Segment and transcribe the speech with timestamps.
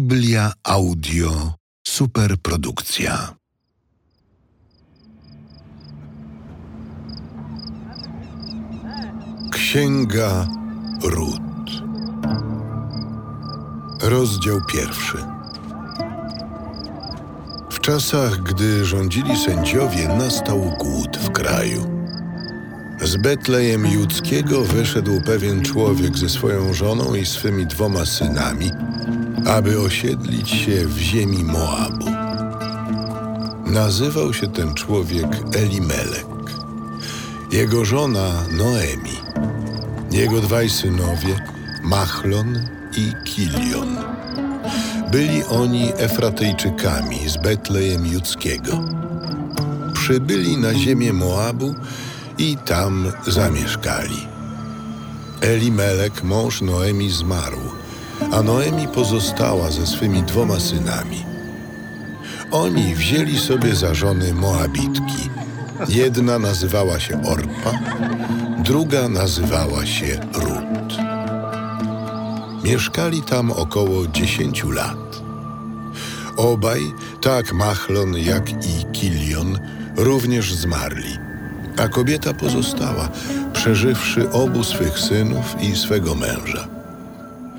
[0.00, 1.54] Biblia Audio
[1.86, 3.34] Superprodukcja.
[9.52, 10.46] Księga
[11.02, 11.40] Ród.
[14.02, 15.16] Rozdział pierwszy.
[17.70, 21.96] W czasach, gdy rządzili sędziowie, nastał głód w kraju.
[23.02, 28.70] Z Betlejem Judzkiego wyszedł pewien człowiek ze swoją żoną i swymi dwoma synami,
[29.46, 32.06] aby osiedlić się w ziemi Moabu.
[33.66, 35.26] Nazywał się ten człowiek
[35.56, 36.26] Elimelek.
[37.52, 39.16] Jego żona Noemi.
[40.10, 41.40] Jego dwaj synowie
[41.82, 43.96] Machlon i Kilion.
[45.12, 48.80] Byli oni Efratejczykami z Betlejem Judzkiego.
[49.94, 51.74] Przybyli na ziemię Moabu
[52.38, 54.26] i tam zamieszkali.
[55.40, 57.60] Elimelek, mąż Noemi, zmarł,
[58.32, 61.24] a Noemi pozostała ze swymi dwoma synami.
[62.50, 65.30] Oni wzięli sobie za żony Moabitki.
[65.88, 67.78] Jedna nazywała się Orpa,
[68.58, 70.96] druga nazywała się Rut.
[72.64, 75.22] Mieszkali tam około dziesięciu lat.
[76.36, 76.80] Obaj,
[77.22, 79.58] tak Machlon jak i Kilion,
[79.96, 81.26] również zmarli
[81.76, 83.08] a kobieta pozostała,
[83.52, 86.75] przeżywszy obu swych synów i swego męża.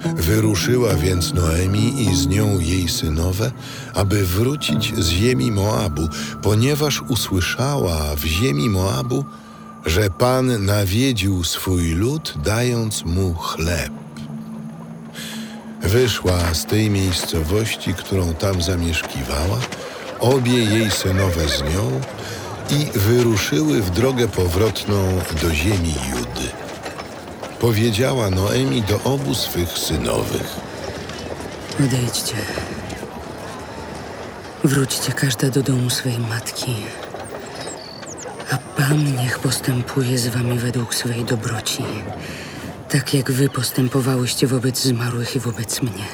[0.06, 3.52] Wyruszyła więc Noemi i z nią jej synowe,
[3.94, 6.08] aby wrócić z ziemi Moabu,
[6.42, 9.26] ponieważ usłyszała w ziemi Moabu,
[9.86, 13.92] że Pan nawiedził swój lud, dając mu chleb.
[15.82, 19.60] Wyszła z tej miejscowości, którą tam zamieszkiwała,
[20.20, 22.02] obie jej synowe z nią
[22.70, 26.67] i wyruszyły w drogę powrotną do ziemi Judy.
[27.60, 30.56] Powiedziała Noemi do obu swych synowych.
[31.86, 32.36] Odejdźcie.
[34.64, 36.76] Wróćcie każda do domu swej matki.
[38.52, 41.84] A Pan niech postępuje z wami według swej dobroci,
[42.90, 46.06] tak jak wy postępowałyście wobec zmarłych i wobec mnie.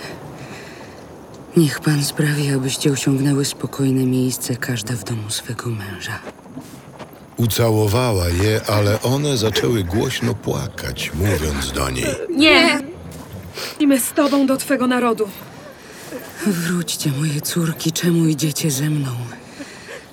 [1.57, 6.19] Niech Pan sprawi, abyście osiągnęły spokojne miejsce, każda w domu swego męża.
[7.37, 12.05] Ucałowała je, ale one zaczęły głośno płakać, mówiąc do niej.
[12.37, 12.79] Nie!
[13.77, 15.29] Idziemy z tobą do twego narodu.
[16.47, 19.11] Wróćcie, moje córki, czemu idziecie ze mną?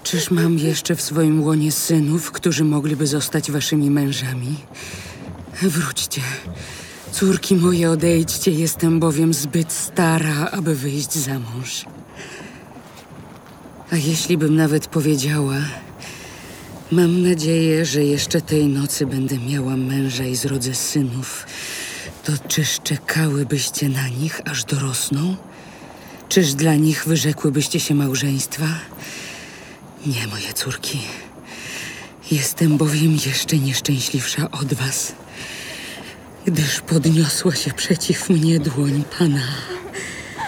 [0.02, 4.56] Czyż mam jeszcze w swoim łonie synów, którzy mogliby zostać waszymi mężami?
[5.62, 6.20] Wróćcie.
[7.12, 11.84] Córki moje, odejdźcie, jestem bowiem zbyt stara, aby wyjść za mąż.
[13.92, 15.56] A jeśli bym nawet powiedziała,
[16.92, 21.46] mam nadzieję, że jeszcze tej nocy będę miała męża i zrodzę synów,
[22.24, 25.36] to czyż czekałybyście na nich, aż dorosną?
[26.28, 28.66] Czyż dla nich wyrzekłybyście się małżeństwa?
[30.06, 31.00] Nie, moje córki.
[32.30, 35.12] Jestem bowiem jeszcze nieszczęśliwsza od was,
[36.46, 39.42] gdyż podniosła się przeciw mnie dłoń Pana.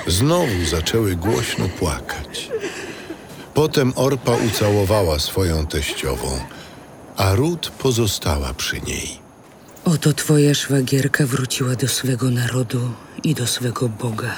[0.07, 2.51] Znowu zaczęły głośno płakać.
[3.55, 6.29] Potem Orpa ucałowała swoją teściową,
[7.17, 9.19] a Rut pozostała przy niej.
[9.85, 12.81] Oto twoja szwagierka wróciła do swego narodu
[13.25, 14.37] i do swego Boga.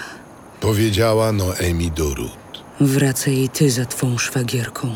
[0.60, 2.64] Powiedziała Noemi do Rut.
[2.80, 4.88] Wracaj i ty za twą szwagierką.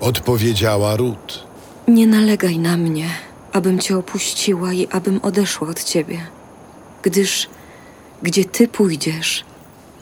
[0.00, 1.44] Odpowiedziała Rut.
[1.88, 3.08] Nie nalegaj na mnie,
[3.52, 6.26] abym cię opuściła i abym odeszła od ciebie.
[7.02, 7.48] Gdyż
[8.22, 9.44] gdzie ty pójdziesz,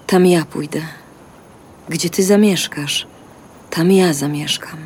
[0.07, 0.83] tam ja pójdę.
[1.89, 3.07] Gdzie ty zamieszkasz,
[3.71, 4.79] tam ja zamieszkam.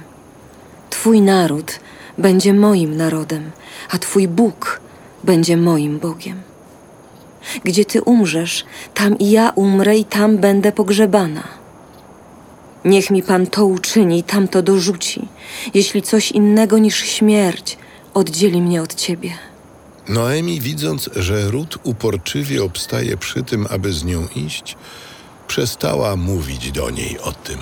[0.90, 1.80] Twój naród
[2.18, 3.50] będzie moim narodem,
[3.90, 4.80] a twój Bóg
[5.24, 6.42] będzie moim Bogiem.
[7.64, 11.42] Gdzie ty umrzesz, tam i ja umrę i tam będę pogrzebana.
[12.84, 15.28] Niech mi Pan to uczyni i tam to dorzuci,
[15.74, 17.78] jeśli coś innego niż śmierć
[18.14, 19.30] oddzieli mnie od Ciebie.
[20.08, 24.76] Noemi, widząc, że Rut uporczywie obstaje przy tym, aby z nią iść,
[25.50, 27.58] przestała mówić do niej o tym.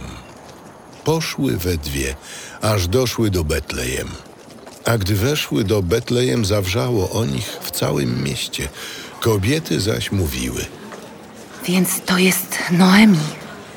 [1.05, 2.15] Poszły we dwie,
[2.61, 4.09] aż doszły do Betlejem.
[4.85, 8.69] A gdy weszły do Betlejem, zawrzało o nich w całym mieście.
[9.21, 10.65] Kobiety zaś mówiły.
[11.65, 13.19] Więc to jest Noemi.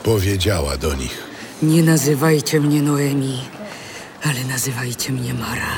[0.04, 1.24] Powiedziała do nich.
[1.64, 3.40] Nie nazywajcie mnie Noemi,
[4.24, 5.78] ale nazywajcie mnie Mara.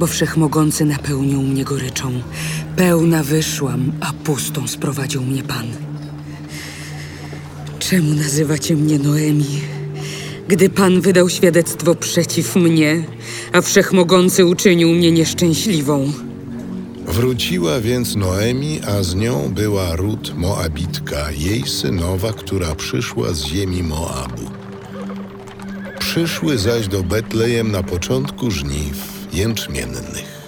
[0.00, 2.22] Bo wszechmogący napełnił mnie goryczą.
[2.76, 5.89] Pełna wyszłam, a pustą sprowadził mnie Pan.
[7.90, 9.60] Czemu nazywacie mnie Noemi?
[10.48, 13.04] Gdy Pan wydał świadectwo przeciw mnie,
[13.52, 16.12] a wszechmogący uczynił mnie nieszczęśliwą.
[17.06, 23.82] Wróciła więc Noemi, a z nią była Rut Moabitka, jej synowa, która przyszła z ziemi
[23.82, 24.50] Moabu.
[25.98, 30.39] Przyszły zaś do Betlejem na początku żniw jęczmiennych.